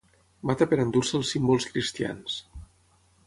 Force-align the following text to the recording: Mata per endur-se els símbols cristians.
Mata 0.51 0.67
per 0.71 0.77
endur-se 0.83 1.15
els 1.19 1.33
símbols 1.35 1.69
cristians. 1.73 2.39